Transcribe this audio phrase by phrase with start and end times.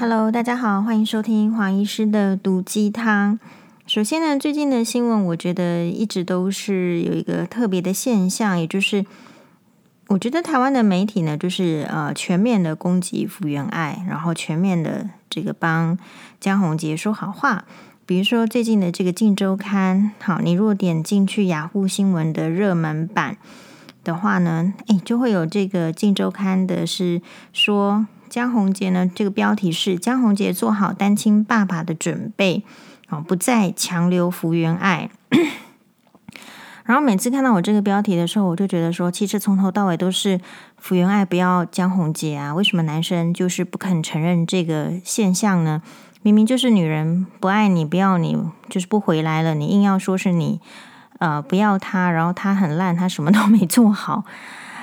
[0.00, 3.36] Hello，大家好，欢迎收听黄医师的毒鸡汤。
[3.84, 9.04] 首先呢，最近的新闻我觉得一直都是有一个特别的现象，也就是
[10.06, 15.98] 我觉得台湾的媒体呢，就是呃全面的攻击福原爱，然后全面的这个帮
[16.38, 17.64] 江宏杰说好话。
[18.06, 23.36] 比如说最近的这个《镜周刊》，好，你如果点进去雅虎新闻的热门版
[24.04, 27.20] 的话呢，诶，就会有这个《镜周刊》的是
[27.52, 32.64] 说江宏杰呢，这个标题是江宏杰做好单亲爸爸的准备。
[33.10, 35.08] 哦，不再强留福原爱。
[36.84, 40.38] 然后每次看到我这个标题的时候，我就觉得说，其实从头到尾都是
[40.76, 42.52] 福原爱不要江宏杰啊。
[42.52, 45.82] 为什么男生就是不肯承认这个现象呢？
[46.20, 48.36] 明明就是女人不爱你，不要你，
[48.68, 50.60] 就是不回来了，你硬要说是你
[51.18, 54.24] 呃不要他，然后他很烂，他什么都没做好。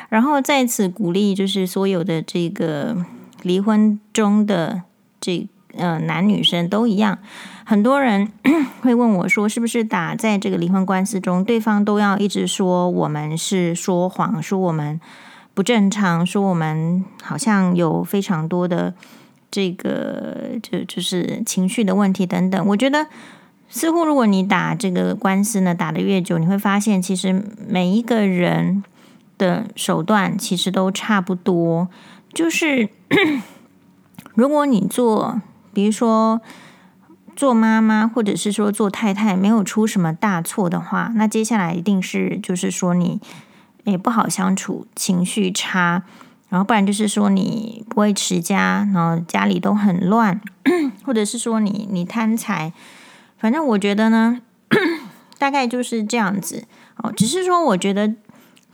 [0.09, 2.97] 然后在此鼓励，就是所有的这个
[3.45, 4.81] 离婚中的
[5.21, 7.19] 这呃男女生都一样。
[7.63, 8.31] 很多人
[8.81, 14.99] 会问我说：“是不是打在这个离婚官司中，对方都要一直说我们是说谎，说我们
[15.53, 18.93] 不正常，说我们好像有非常多的
[19.49, 23.07] 这个就就是情绪的问题等等？”我觉得，
[23.69, 28.83] 似乎如果你打这个官司呢，打得越久，你会发现，其实每一个人
[29.37, 31.87] 的手段其实都差不多。
[32.31, 32.89] 就是
[34.35, 35.41] 如果你做，
[35.73, 36.41] 比如说。
[37.37, 43.19] 做妈妈或者是说做太太没有出什么大错的话，那接下来一定是就是说你
[43.83, 46.03] 也不好相处，情绪差，
[46.47, 50.39] 然后不然就是说你不会持家，然后家里都很乱，
[51.03, 52.71] 或者是说你你贪财，
[53.37, 54.39] 反正我觉得呢，
[55.37, 56.63] 大概就是这样子
[56.95, 57.11] 哦。
[57.11, 58.13] 只是说我觉得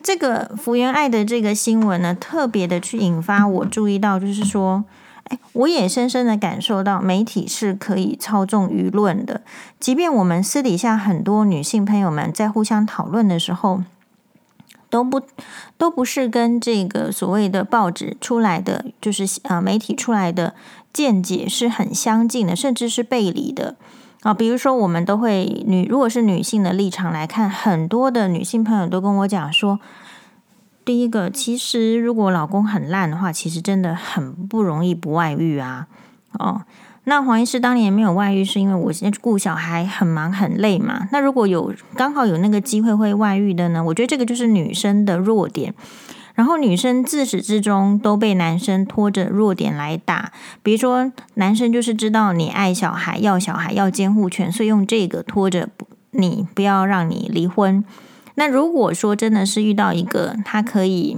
[0.04, 4.84] 这个福原爱的这个新闻呢，特别的去引发我注意到，就是说。
[5.26, 9.42] 哎我也深深的感受到，媒体是可以操纵舆论的。
[9.80, 13.82] 即便我们私底下很多女性朋友们在互相讨论的时候，
[14.90, 15.22] 都不
[15.78, 20.54] 都不是跟这个所谓的报纸出来的，就是呃媒体出来的
[20.92, 23.76] 见解是很相近的，甚至是背离的
[24.22, 24.34] 啊。
[24.34, 29.80] 比如说，我们都会女，如果是女性的立场来看，很多的女性朋友都跟我讲说。
[30.84, 35.86] 第一个，其实如果老公很烂的话，其实真的很不容易不外遇啊。
[36.40, 36.64] 哦，
[37.04, 41.08] 那黄医师当年没有外遇，是因为我现在顾小孩很忙很累嘛。
[41.12, 43.84] 那如果有刚好有那个机会会外遇的呢？
[43.84, 45.76] 我觉得这个就是女生的弱点。
[46.36, 50.32] 然后女生自始至终都被男生拖着弱点来打，
[50.64, 55.70] 比如说男生就是知道你爱小孩，要小孩，要监护权，所以用这个拖着
[56.12, 57.84] 你，不要让你离婚。
[58.36, 61.18] 那如果说真的是遇到一个他可以，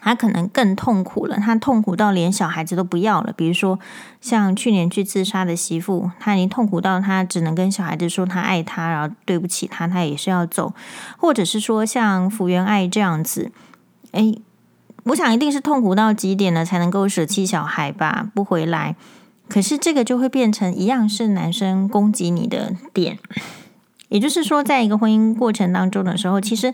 [0.00, 3.32] 他可能更痛苦了，他痛苦到连小孩子都不要了。
[3.36, 3.78] 比如说
[4.20, 10.72] 像去年去自杀的媳妇，他已经痛苦到他只能跟小孩子说他爱他，然后对不起他，他也是要走。
[11.18, 13.52] 或者是说像福原爱这样子，
[14.12, 14.40] 诶，
[15.04, 18.96] 我想一定是痛苦到极点了才能够舍弃小孩吧，不回来。
[19.48, 23.18] 可是这个就会变成一样是男生攻击你的点。
[24.08, 26.72] 也就是说，在一个婚姻过程当中的时候，其实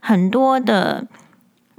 [0.00, 1.06] 很多的，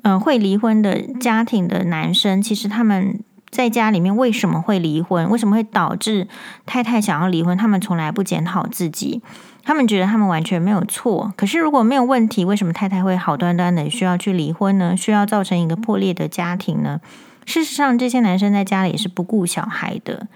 [0.03, 5.29] 嗯、会离婚的家庭的男生，其实他们在家里面为什么会离婚？
[5.29, 6.27] 为什么会导致
[6.65, 7.57] 太太想要离婚？
[7.57, 9.21] 他们从来不检讨自己，
[9.63, 11.33] 他们觉得他们完全没有错。
[11.37, 14.95] 可是如果没有问题，为什么太太会好端端的需要去离婚呢？
[14.97, 16.99] 需要造成一个破裂的家庭呢？
[17.45, 20.27] 事实上，这些男生在家里是不顾小孩的。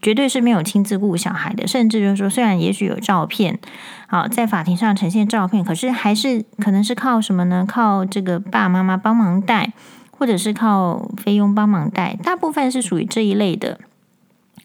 [0.00, 3.60] 绝对是没有亲自顾小孩的，甚至就是说，虽然也许有照片，
[4.08, 7.64] 好在法庭上呈现照片，可是还是可能是靠什么呢？
[7.68, 9.72] 靠这个爸爸妈妈帮忙带，
[10.10, 13.78] 或者是靠菲佣帮忙带，大部分是属于这一类的。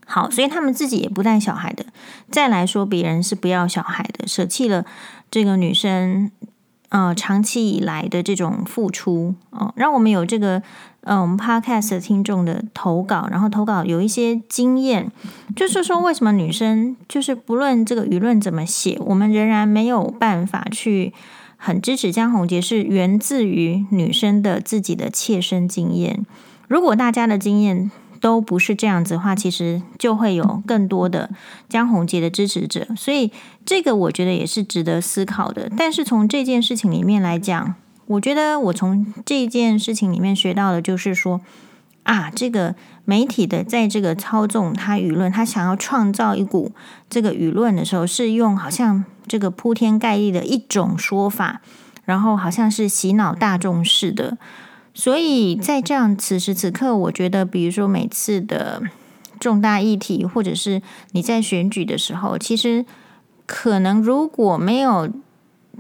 [0.08, 1.86] 好，所以他们自己也不带小孩的。
[2.32, 4.84] 再来说，别人是不要小孩的，舍弃了
[5.30, 6.32] 这个女生。
[6.90, 10.64] 呃，长期以来的这种付出，哦、让我们有这个
[11.02, 15.12] 呃，我们 podcast 听众的投稿，然后投稿有一些经验，
[15.54, 21.14] 就是说为什么女生就是不论这个舆论怎么写，我们仍然没有办法去
[21.58, 26.26] 很支持江宏杰，是源自于女生的自己的切身经验。
[26.70, 31.30] 如果大家的经验，都不是这样子的话，其实就会有更多的
[31.70, 33.32] 江宏杰的支持者，所以
[33.66, 35.70] 这个我觉得也是值得思考的。
[35.78, 37.76] 但是从这件事情里面来讲，
[38.08, 41.42] 我觉得我从这件事情里面学到的就是说，
[42.04, 42.76] 啊，这个
[43.06, 46.72] 媒体的在这个操纵他舆论，他想要创造一股
[47.10, 51.62] 这个舆论的时候，是用好像这个铺天盖地的一种说法，
[52.06, 54.38] 然后好像是洗脑大众似的。
[55.00, 58.82] 所以在这样此时此刻，我觉得，比如说每次的
[59.40, 62.84] 重大议题，或者是你在选举的时候，其实
[63.46, 65.08] 可能如果没有，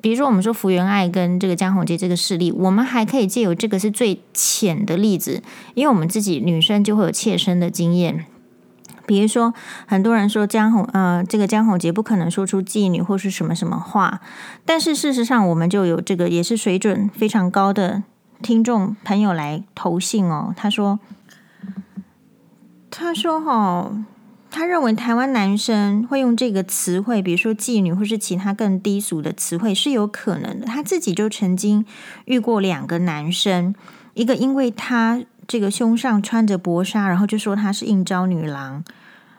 [0.04, 5.42] 比如说我们说福原爱跟这个江宏杰这个事例，我们还可以借由这个是最浅的例子，
[5.74, 8.26] 因为我们自己女生就会有切身的经验。
[9.08, 9.52] 比如说，
[9.88, 14.22] 很多人说江宏，呃，这个江宏杰不可能说出妓女或是什么什么话，
[14.64, 18.04] 但是事实上，我们就有这个也是水准非常高的
[18.42, 20.54] 听众朋友来投信哦。
[20.56, 21.00] 他说，
[22.90, 24.06] 他说哈、哦，
[24.50, 30.66] 他认为台湾男生会用这个词汇，比如说妓女或是其他更低俗的词汇是有可能的。
[30.66, 31.86] 他自己就曾经
[32.26, 33.74] 遇过两个男生，
[34.14, 35.24] 一个因为他。
[35.50, 38.84] 这个胸上穿着薄纱，然后就说他是应召女郎，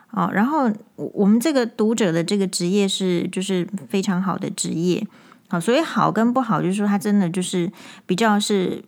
[0.09, 5.05] 哦，然后我们这个读者的这个职业是就是非常好的职业，
[5.49, 7.69] 好，所以好跟不好就是说他真的就是
[8.05, 8.81] 比较是，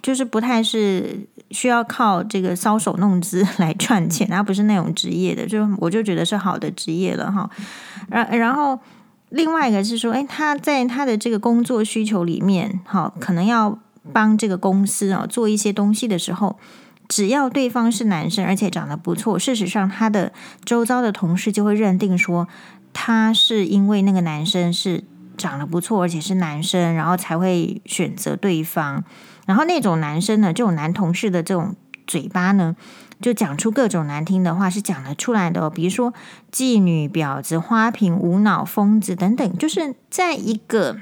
[0.00, 7.50] 就是不太是需要靠这个搔首弄姿 来赚钱，他不是那种职业的，就我就觉得是好的职业了哈。
[8.08, 8.78] 然然后
[9.28, 13.78] 另外一个是说，哎，他在他的这个工作需求里面，好，可能要。
[14.12, 16.58] 帮这个公司啊做一些东西的时候，
[17.06, 20.32] 只要对方是男生，而且长得不错，事实上他的
[20.64, 22.48] 周遭的同事就会认定说，
[22.92, 25.04] 他是因为那个男生是
[25.36, 29.04] 长得不错，而且是男生，然后才会选择对方。
[29.46, 31.74] 然后那种男生呢，这种男同事的这种
[32.06, 32.76] 嘴巴呢，
[33.20, 35.70] 就讲出各种难听的话，是讲得出来的哦。
[35.70, 36.12] 比如说
[36.50, 40.98] 妓女、婊子、花瓶、无脑、疯子等等，就是在一个。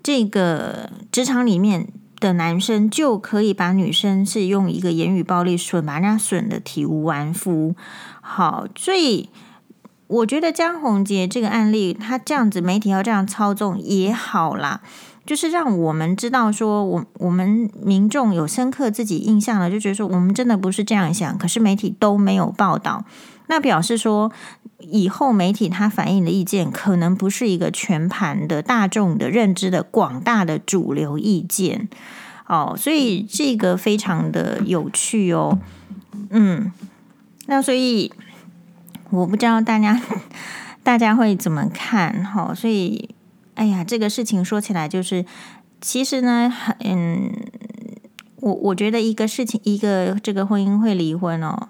[0.00, 1.88] 这个职场里面
[2.18, 7.74] 的男生就可以把女生是用一个言语暴力损，把人家损得体无完肤。
[8.22, 9.28] 好，所以
[10.08, 14.80] 我觉得江宏杰这个案例，他这样子媒体要这样操纵也好啦，
[15.24, 23.04] 就是让我们知道说，我我们民众有深刻自己印象了，就觉得说我们真的不是这样想，可是媒体都没有报道，
[23.46, 24.32] 那表示说。
[24.80, 31.88] 以后媒体他反映的意见可能不是一个全盘的大众的认知的广大的主流意见
[32.46, 35.58] 哦，所以这个非常的有趣哦，
[36.30, 36.70] 嗯，
[37.46, 38.12] 那所以
[39.10, 40.00] 我不知道大家
[40.82, 43.14] 大家会怎么看哈，所以
[43.54, 45.24] 哎呀，这个事情说起来就是，
[45.80, 47.32] 其实呢，嗯，
[48.36, 51.68] 我我觉得一个事情，一个这个婚姻会离婚哦。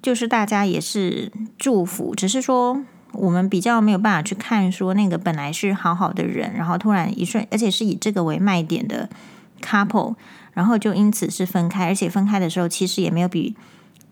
[0.00, 2.82] 就是大家也是祝福，只是说
[3.12, 9.08] 我们比较没有办法去看说那个本来是好好的人，然后突然一瞬，而且是以这个为卖点的
[9.62, 10.16] couple，
[10.54, 13.54] 然后就因此是分开，而且分开的时候其实也没有比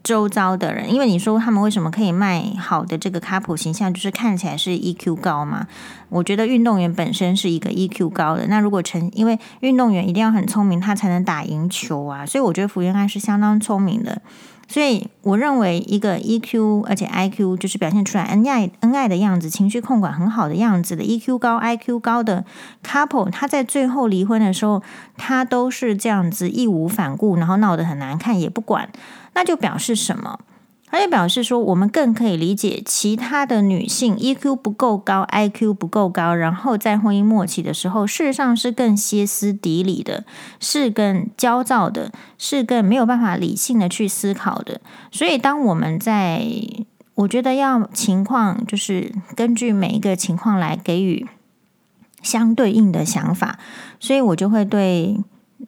[0.02, 5.66] 周遭的人，因为你说他们为什么可以卖好的这个 couple 形象，就是看起来是 EQ 高嘛？
[6.08, 14.20] 我觉得运动员本身是一个 EQ 高的，那如果成因为运动员一定要很聪明，他才能打赢球啊，所以我觉得福原爱是相当聪明的。
[14.68, 22.44] 所以，我认为一个 EQ 而且 IQ 就是表现出来恩爱恩爱的样子，情绪控管很好的样子的 EQ 高 IQ 高的
[22.86, 24.80] couple，他在最后离婚的时候，
[25.16, 28.88] 他都是这样子义无反顾，然后闹得很难看也不管，
[29.34, 30.40] 那就表示什么？
[30.92, 40.24] 他就表示说，我们更可以理解其他的女性 EQ 不够高，IQ 不够高，然后在婚姻末期的时候，事实上是更歇斯底里的，
[40.58, 44.80] 是更焦躁的，是更没有办法理性的去思考的。
[45.12, 46.44] 所以，当我们在，
[47.14, 51.24] 我觉得要情况就是根据每一个情况来给予
[52.20, 53.60] 相对应的想法，
[54.00, 55.20] 所以我就会对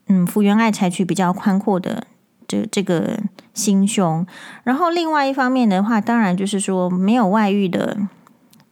[0.08, 2.08] 嗯福原爱采取比较宽阔的。
[2.52, 3.18] 这这个
[3.54, 4.26] 心胸，
[4.64, 7.96] 然后另外一方面的话，当然就是说没有外遇的，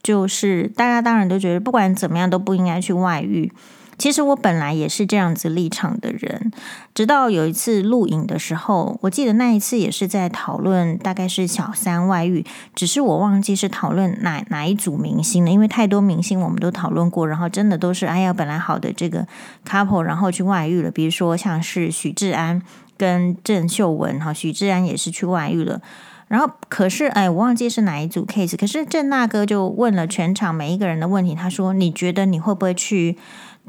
[0.02, 3.50] 就是大家当然都觉得不管怎么样都不应该去外遇。
[3.96, 6.50] 其实我本来也是这样子立场的人，
[6.94, 12.42] 直到有一次录影的时候，我记得那一次也是在讨论，大概是小三外遇，
[12.74, 19.26] 只是我忘记是讨论哪哪一组明星了，因为太多明星我们都讨论过，然后真的都是哎呀，本来好的这个
[19.68, 22.62] couple，然后去外遇了，比如说像是许志安。
[23.00, 25.80] 跟郑秀文哈，许志安也是去外遇了，
[26.28, 33.16] 然后可是哎，我忘记是哪一组 case，可是郑大哥就问了全场每一个人的问题，他说：“你觉得你会不会去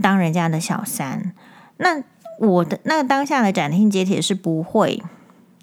[0.02, 1.34] 当人家的小三？”
[1.80, 2.04] 那
[2.40, 5.02] 我的那个当下的斩钉截铁是不会，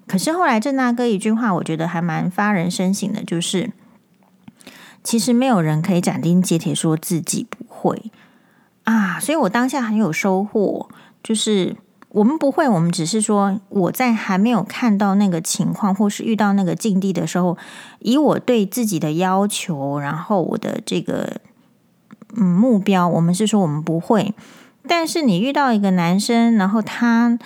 [0.07, 3.71] 可是后来郑大哥一句话，我觉得还蛮发人深省的，就是
[5.03, 8.11] 其实没有人可以斩钉截铁说自己不会
[8.85, 10.89] 啊，所以我当下很有收获，
[11.21, 11.75] 就是。
[12.09, 17.57] 我们不会，我们只是说，我在还没有看到那个情况，或是遇到那个境地的时候，
[17.99, 21.39] 以我对自己的要求，然后我的这个
[22.35, 24.33] 嗯目标，我们是说我们不会。
[24.87, 27.37] 但是你遇到一个男生，然后他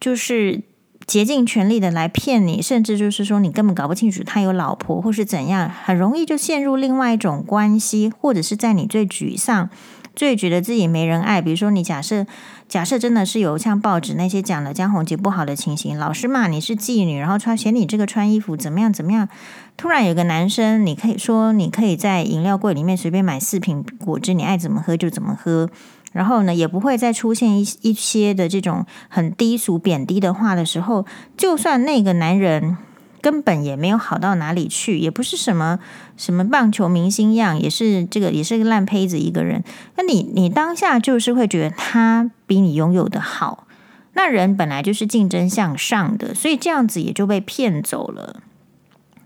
[0.00, 0.62] 就是
[1.06, 9.70] 竭尽全力的来骗你，甚至就是说你根本搞不清楚他有老婆或是怎样，很容易就陷入另外一种关系，或者是在你最沮丧、
[10.14, 12.24] 最觉得自己没人爱，比如说你假设
[12.68, 19.28] 假设真的是有像报纸那些讲的江宏杰不好的情形，老师骂你是妓女，然后穿嫌你这个穿衣服怎么样怎么样，
[19.76, 25.68] 突然有个男生，你可以说你可以在饮料柜里面随便买四瓶果汁，你爱怎么喝就怎么喝。
[26.12, 31.04] 然后呢，也不会再出现一一些的这种很低俗贬低的话的时候，
[31.36, 32.76] 就算那个男人
[33.24, 35.78] 根本也没有好到哪里去，也不是什么
[36.18, 39.64] 什么棒球明星样，也是这个也是个烂胚子一个人。
[39.96, 43.66] 那你你当下就是会觉得他比你拥有的好，
[44.12, 48.42] 那人本来就是竞争向上的，所以这样子也就被骗走了。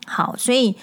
[0.06, 0.76] 好，所以。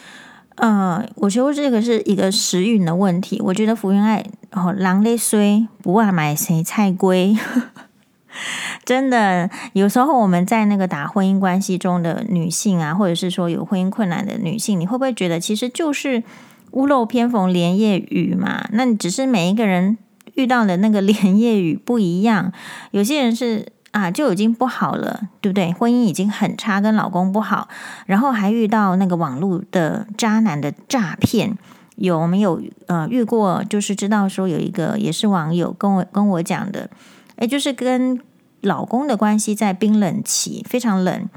[0.58, 3.42] 呃，我觉得这个是一个时运的问题。
[3.44, 7.36] 我觉得福原爱哦，狼咧衰，不忘买谁菜龟。
[8.86, 16.24] 真的，有时候我们在那个打婚姻关系中的女性啊，或者是说有婚姻困难的女性，你会不会觉得其实就是
[16.72, 18.66] 屋漏偏逢连夜雨嘛？
[18.72, 19.98] 那你只是每一个人
[20.36, 22.54] 遇到的那个连夜雨不一样，
[22.92, 23.74] 有些人是。
[23.96, 25.72] 啊，就已经不好了，对不对？
[25.72, 27.70] 婚姻已经很差，跟老公不好，
[28.06, 31.58] 然后还遇到那个网络的渣男的诈骗，
[31.96, 33.64] 有没有呃遇过？
[33.64, 36.90] 就是知道说有一个也是网友跟我跟我讲的，
[37.38, 38.20] 诶，就是跟
[38.66, 41.30] 老公的关系在冰冷期，非常冷，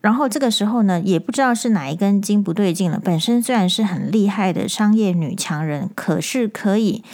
[0.00, 2.98] 然后这个时候呢，也不知道是哪一根筋不对劲了。
[2.98, 7.04] 本身虽然是很厉害的商业女强人，可是可以。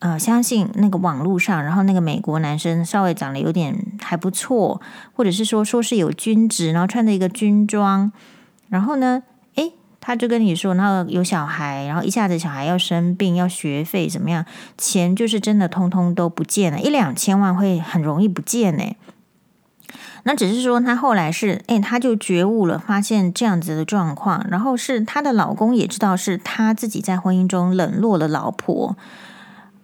[0.00, 4.80] 呃，相信那个网络上，然后那个美国男生稍微长得有点还不错，
[5.12, 8.10] 或者是说说是有军职，然后穿着一个军装，
[8.70, 9.22] 然后呢，
[10.00, 14.44] 他就跟你说，然后有小孩，然后一下子小孩要生病，要学费怎么样，
[14.78, 18.96] 钱就是真的通通都不见了，一两千万会很容易不见呢。
[20.24, 28.96] 那只是说他后来是，诶，他就觉悟了，发现这样子的状况，然后是他的老公也知道是他自己在婚姻中冷落了老婆。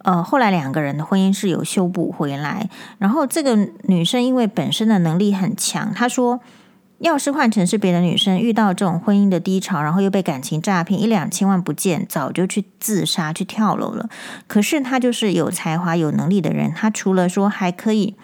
[0.03, 6.39] 呃，后来两个人的婚姻是有修补回来，然后这个女生因为本身的能力很强，她说，
[6.99, 14.09] 要是换成是别的女生遇到这种婚姻的低潮，然后又被感情诈骗，一两千万不见，早就去自杀去跳楼了。
[14.47, 18.15] 可是她就是有才华有能力的人，她除了说还可以。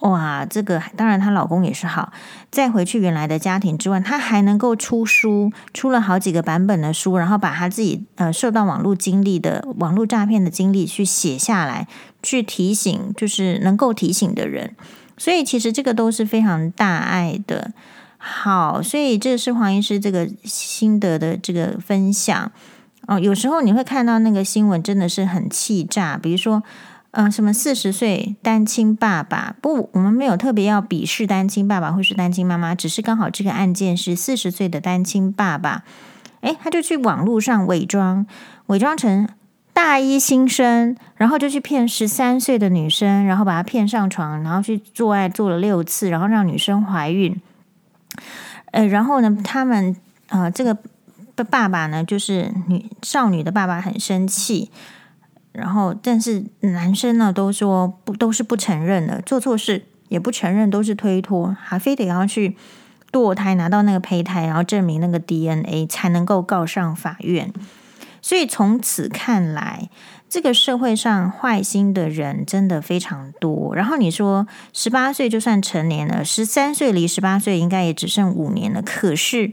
[0.00, 2.10] 哇，这个当然，她老公也是好。
[2.50, 11.86] 再回去原来的家庭之外，她还能够出书，出了好几个版本的书，然后把她自己呃受到网络经历的网络诈骗的经历去写下来，
[12.22, 14.74] 去提醒，就是能够提醒的人。
[15.18, 17.72] 所以其实这个都是非常大爱的。
[18.22, 22.52] 好，所以这是黄医师这个心得的这个分享。
[23.06, 26.62] 哦，有时候你会看到那个新闻真的是很气炸，比如说。
[27.12, 29.56] 嗯、什么四十岁单亲爸爸？
[29.60, 35.82] 不，我们没有特别要鄙视单亲爸爸或是单亲妈妈，只是刚好这个案件是四十岁的单亲爸爸，
[36.42, 38.24] 诶，他就去网络上伪装，
[38.66, 39.28] 伪装成
[39.72, 47.36] 大一新生，然后就去骗十三岁的女生，然后把她骗上床，然后去做爱做了六次，然后让女生怀孕。
[48.72, 49.94] 呃，然后呢，他们
[50.28, 50.76] 呃，这个
[51.48, 54.70] 爸爸呢，就是女少女的爸爸很生气。
[55.52, 62.56] 然后，但是男生呢，都说不都是不承认的，做错事也不承认，都是推脱，还非得要去
[63.10, 67.52] 堕胎，拿到那个胚胎，然后证明那个 DNA 才能够告上法院。
[68.22, 69.90] 所以从此看来，
[70.30, 73.74] 这个社会上坏心的人真的非常多。
[73.74, 79.52] 然后你说十八岁就算成年了，十三岁离十八岁应该也只剩五年了，可是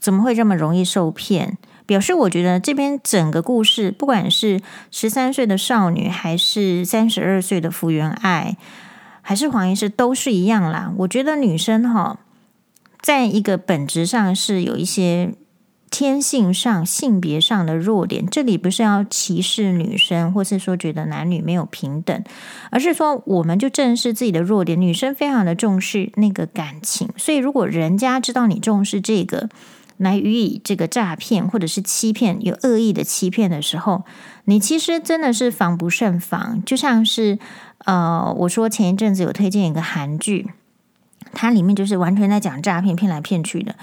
[0.00, 1.58] 怎么会这么容易受骗？
[1.86, 4.58] 表示我觉得这边整个故事，不管是
[4.90, 8.56] 十三岁的少女，还是三十二岁的福原爱，
[9.20, 10.90] 还是黄医师，都是一样啦。
[10.96, 12.18] 我觉得女生哈，
[13.02, 15.34] 在一个本质上是有一些
[15.94, 18.26] 天性上、性别上的弱点。
[18.26, 22.24] 这里不是要歧视女生，或是说觉得男女没有平等，
[22.70, 24.80] 而是说我们就正视自己的弱点。
[24.80, 29.48] 女生非常的重视那个感情，所以如果人家知道你重视这个。
[29.96, 34.02] 来予以这个诈骗或者是欺骗，有恶意的欺骗的时候，
[34.46, 36.60] 你其实真的是防不胜防。
[36.66, 37.38] 就像是
[37.84, 40.50] 呃，我说前一阵子有推荐一个韩剧，
[41.32, 43.76] 它里面就是完全在讲诈骗，骗来骗去的。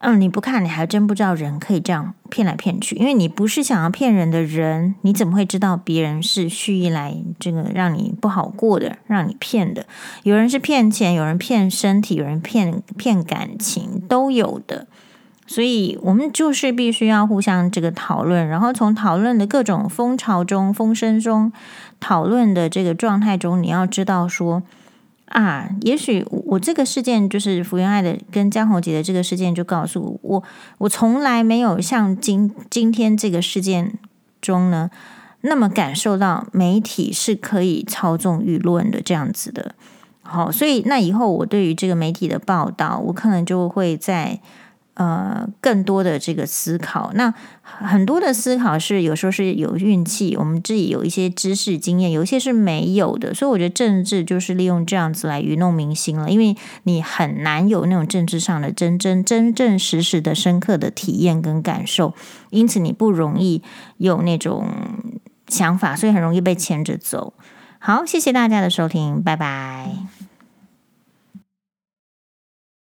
[0.00, 9.86] 嗯，你不看你还真不知道人可以这样骗来骗去，因为你不是想要骗人的人，你怎么会知道别人是蓄意来这个让你不好过的，让你骗的？
[10.22, 14.86] 有人是骗钱，有人骗身体，有人骗骗感情，都有的。
[15.48, 21.50] 所以，我们就是必须要互相这个讨论，然后从讨论的各种风潮中、风声中
[21.98, 24.62] 讨论的这个状态中，你要知道说，
[25.28, 30.42] 啊，也许我这个事件就是福原爱的跟江宏杰的这个事件，就告诉我，
[30.78, 33.92] 我从来没有像今今天这个事件
[34.40, 34.90] 中呢，
[35.42, 39.74] 那么感受到媒体是可以操纵舆论的这样子的。
[40.22, 44.40] 好，所以那以后我对于这个媒体的报道，我可能就会在。
[44.98, 62.12] 呃，更多的这个思考，那很多的思考是有时候是有运气，我们自己有一些知识经验，有一些是没有的，所以我觉得政治就是利用这样子来愚弄民心了，因为你很难有那种政治上的真真真正实实的深刻的体验跟感受，
[62.50, 63.62] 因此你不容易
[63.98, 64.66] 有那种
[65.46, 67.34] 想法，所以很容易被牵着走。
[67.78, 70.17] 好，谢谢大家的收听，拜拜。